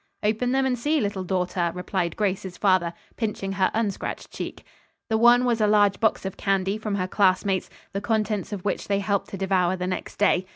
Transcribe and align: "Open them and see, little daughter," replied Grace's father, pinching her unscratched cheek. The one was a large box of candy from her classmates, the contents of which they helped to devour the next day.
"Open 0.23 0.51
them 0.51 0.65
and 0.65 0.79
see, 0.79 0.99
little 0.99 1.23
daughter," 1.23 1.71
replied 1.75 2.15
Grace's 2.17 2.57
father, 2.57 2.91
pinching 3.17 3.51
her 3.51 3.69
unscratched 3.75 4.31
cheek. 4.31 4.65
The 5.09 5.17
one 5.19 5.45
was 5.45 5.61
a 5.61 5.67
large 5.67 5.99
box 5.99 6.25
of 6.25 6.37
candy 6.37 6.79
from 6.79 6.95
her 6.95 7.07
classmates, 7.07 7.69
the 7.93 8.01
contents 8.01 8.51
of 8.51 8.65
which 8.65 8.87
they 8.87 8.97
helped 8.97 9.29
to 9.29 9.37
devour 9.37 9.75
the 9.75 9.85
next 9.85 10.15
day. 10.15 10.47